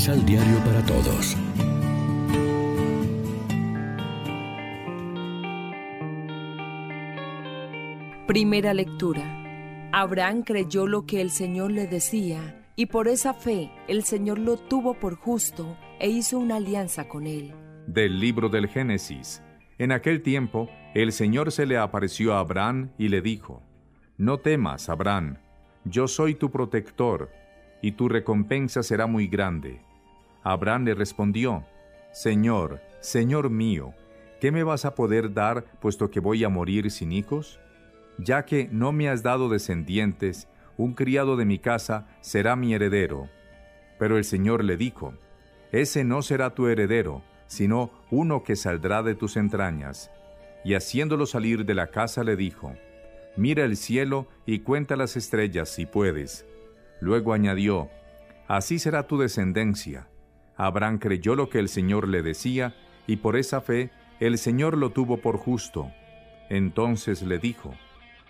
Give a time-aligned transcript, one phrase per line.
[0.00, 1.36] Misal Diario para Todos.
[8.26, 9.90] Primera lectura.
[9.92, 14.56] Abraham creyó lo que el Señor le decía, y por esa fe el Señor lo
[14.56, 17.52] tuvo por justo e hizo una alianza con él.
[17.86, 19.42] Del libro del Génesis.
[19.76, 23.62] En aquel tiempo, el Señor se le apareció a Abraham y le dijo,
[24.16, 25.36] No temas, Abraham,
[25.84, 27.30] yo soy tu protector,
[27.82, 29.89] y tu recompensa será muy grande.
[30.42, 31.64] Abraham le respondió,
[32.12, 33.94] Señor, Señor mío,
[34.40, 37.60] ¿qué me vas a poder dar puesto que voy a morir sin hijos?
[38.22, 43.28] ya que no me has dado descendientes, un criado de mi casa será mi heredero.
[43.98, 45.14] Pero el Señor le dijo,
[45.72, 50.10] Ese no será tu heredero, sino uno que saldrá de tus entrañas.
[50.64, 52.74] Y haciéndolo salir de la casa le dijo,
[53.36, 56.46] Mira el cielo y cuenta las estrellas si puedes.
[57.00, 57.88] Luego añadió,
[58.48, 60.08] Así será tu descendencia.
[60.60, 62.74] Abraham creyó lo que el Señor le decía,
[63.06, 63.88] y por esa fe
[64.20, 65.90] el Señor lo tuvo por justo.
[66.50, 67.74] Entonces le dijo,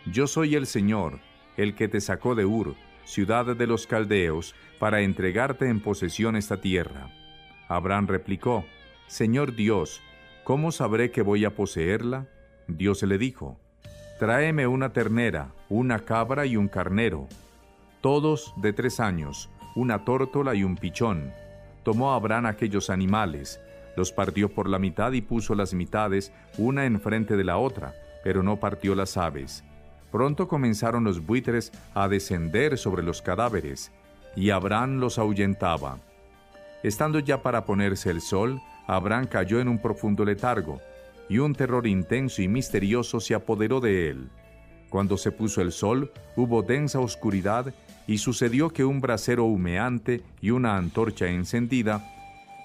[0.07, 1.19] yo soy el Señor,
[1.57, 6.61] el que te sacó de Ur, ciudad de los caldeos, para entregarte en posesión esta
[6.61, 7.11] tierra.
[7.67, 8.65] Abraham replicó,
[9.09, 10.01] Señor Dios,
[10.45, 12.29] ¿cómo sabré que voy a poseerla?
[12.69, 13.59] Dios le dijo,
[14.21, 17.27] Tráeme una ternera, una cabra y un carnero,
[18.01, 21.33] todos de tres años, una tórtola y un pichón.
[21.83, 23.61] Tomó Abraham aquellos animales,
[23.97, 28.43] los partió por la mitad y puso las mitades una enfrente de la otra, pero
[28.43, 29.65] no partió las aves.
[30.13, 33.93] Pronto comenzaron los buitres a descender sobre los cadáveres,
[34.37, 35.99] y Abraham los ahuyentaba.
[36.83, 40.81] Estando ya para ponerse el sol, Abraham cayó en un profundo letargo,
[41.29, 44.29] y un terror intenso y misterioso se apoderó de él.
[44.91, 47.73] Cuando se puso el sol, hubo densa oscuridad,
[48.07, 52.13] y sucedió que un brasero humeante y una antorcha encendida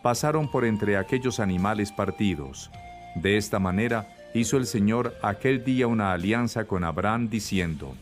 [0.02, 2.72] pasaron por entre aquellos animales partidos.
[3.16, 7.96] De esta manera, hizo el Señor aquel día una alianza con Abraham diciendo,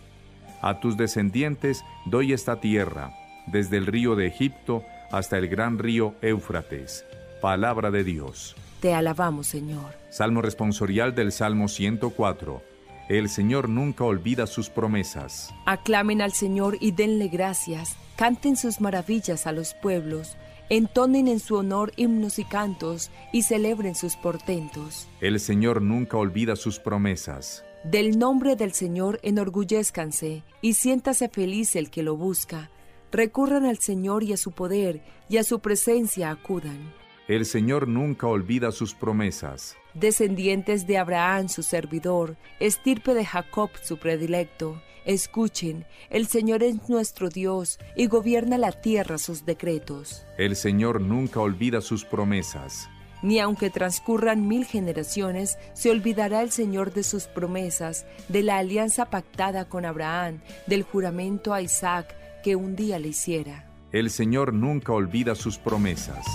[0.61, 3.13] A tus descendientes doy esta tierra,
[3.47, 7.05] desde el río de Egipto hasta el gran río Éufrates.
[7.41, 8.55] Palabra de Dios.
[8.79, 9.93] Te alabamos, Señor.
[10.09, 12.72] Salmo responsorial del Salmo 104.
[13.09, 15.53] El Señor nunca olvida sus promesas.
[15.65, 17.95] Aclamen al Señor y denle gracias.
[18.15, 20.37] Canten sus maravillas a los pueblos
[20.69, 25.07] entonen en su honor himnos y cantos y celebren sus portentos.
[25.21, 27.63] El Señor nunca olvida sus promesas.
[27.83, 32.71] Del nombre del Señor enorgullezcanse y siéntase feliz el que lo busca.
[33.11, 36.93] Recurran al Señor y a su poder y a su presencia acudan.
[37.27, 39.77] El Señor nunca olvida sus promesas.
[39.93, 47.29] Descendientes de Abraham su servidor, estirpe de Jacob su predilecto, Escuchen, el Señor es nuestro
[47.29, 50.25] Dios y gobierna la tierra sus decretos.
[50.37, 52.89] El Señor nunca olvida sus promesas.
[53.21, 59.05] Ni aunque transcurran mil generaciones, se olvidará el Señor de sus promesas, de la alianza
[59.05, 63.69] pactada con Abraham, del juramento a Isaac que un día le hiciera.
[63.91, 66.25] El Señor nunca olvida sus promesas.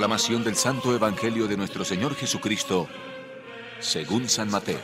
[0.00, 2.88] Proclamación del Santo Evangelio de nuestro Señor Jesucristo,
[3.80, 4.80] según San Mateo.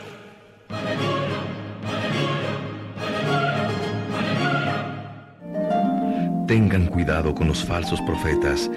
[6.47, 8.69] Tengan cuidado con los falsos profetas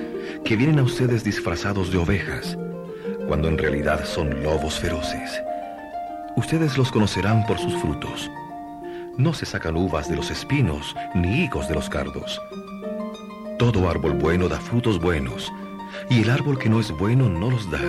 [0.42, 2.56] que vienen a ustedes disfrazados de ovejas,
[3.28, 5.42] cuando en realidad son lobos feroces.
[6.36, 8.30] Ustedes los conocerán por sus frutos.
[9.18, 12.40] No se sacan uvas de los espinos, ni higos de los cardos.
[13.58, 15.52] Todo árbol bueno da frutos buenos
[16.08, 17.80] y el árbol que no es bueno no los da.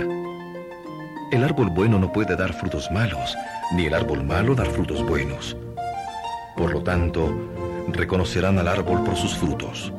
[1.31, 3.35] El árbol bueno no puede dar frutos malos,
[3.73, 5.55] ni el árbol malo dar frutos buenos.
[6.57, 7.33] Por lo tanto,
[7.89, 9.93] reconocerán al árbol por sus frutos.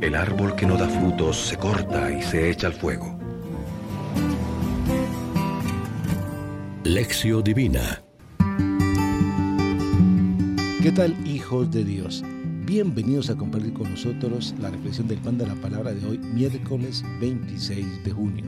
[0.00, 3.18] El árbol que no da frutos se corta y se echa al fuego.
[6.84, 8.04] Lección Divina
[10.84, 12.22] ¿Qué tal hijos de Dios?
[12.66, 17.04] Bienvenidos a compartir con nosotros la reflexión del pan de la palabra de hoy, miércoles
[17.20, 18.42] 26 de junio.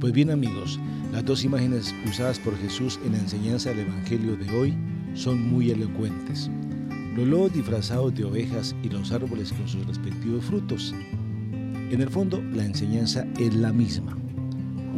[0.00, 0.78] Pues bien amigos,
[1.10, 4.74] las dos imágenes usadas por Jesús en la enseñanza del Evangelio de hoy
[5.14, 6.50] son muy elocuentes.
[7.16, 10.94] Los lobos disfrazados de ovejas y los árboles con sus respectivos frutos.
[11.90, 14.14] En el fondo, la enseñanza es la misma.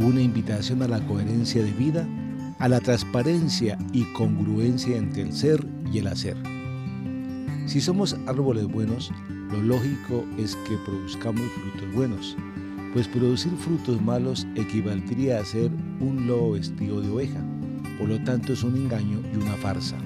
[0.01, 2.05] Una invitación a la coherencia de vida,
[2.59, 6.37] a la transparencia y congruencia entre el ser y el hacer.
[7.67, 9.11] Si somos árboles buenos,
[9.51, 12.37] lo lógico es que produzcamos frutos buenos,
[12.93, 17.45] pues producir frutos malos equivaldría a ser un lobo vestido de oveja.
[17.99, 19.97] Por lo tanto es un engaño y una farsa.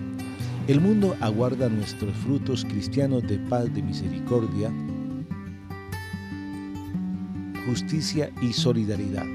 [0.69, 4.73] El mundo aguarda nuestros frutos cristianos de paz, de misericordia,
[7.67, 9.27] justicia y solidaridad.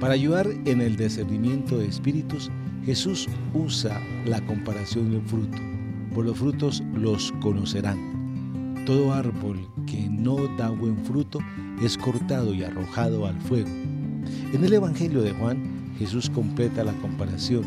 [0.00, 2.50] Para ayudar en el discernimiento de espíritus,
[2.84, 5.75] Jesús usa la comparación de un fruto.
[6.16, 8.84] Por los frutos los conocerán.
[8.86, 11.40] Todo árbol que no da buen fruto
[11.82, 13.68] es cortado y arrojado al fuego.
[13.68, 17.64] En el Evangelio de Juan, Jesús completa la comparación.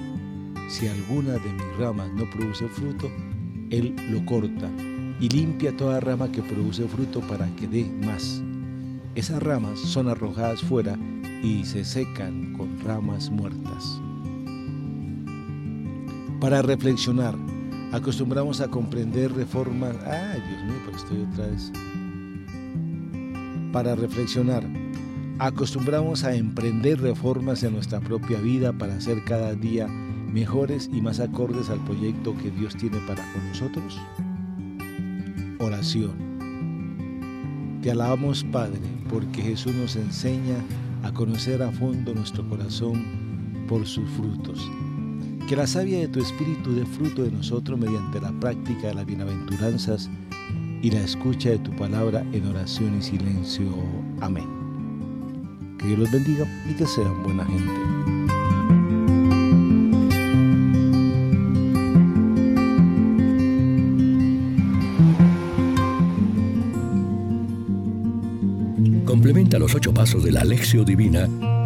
[0.67, 3.11] Si alguna de mis ramas no produce fruto,
[3.69, 4.67] Él lo corta
[5.19, 8.41] y limpia toda rama que produce fruto para que dé más.
[9.13, 10.97] Esas ramas son arrojadas fuera
[11.43, 14.01] y se secan con ramas muertas.
[16.39, 17.35] Para reflexionar,
[17.91, 19.95] acostumbramos a comprender reformas.
[20.05, 21.71] Ay, Dios mío, pero estoy otra vez.
[23.71, 24.63] Para reflexionar,
[25.39, 31.19] acostumbramos a emprender reformas en nuestra propia vida para ser cada día mejores y más
[31.19, 33.99] acordes al proyecto que Dios tiene para con nosotros.
[35.59, 36.29] Oración.
[37.81, 40.57] Te alabamos, Padre, porque Jesús nos enseña
[41.03, 44.69] a conocer a fondo nuestro corazón por sus frutos.
[45.49, 49.05] Que la savia de tu espíritu dé fruto de nosotros mediante la práctica de las
[49.07, 50.07] bienaventuranzas
[50.83, 53.65] y la escucha de tu palabra en oración y silencio.
[54.21, 54.45] Amén.
[55.79, 57.73] Que Dios los bendiga y que sean buena gente.
[69.03, 71.27] Complementa los ocho pasos de la Alexio Divina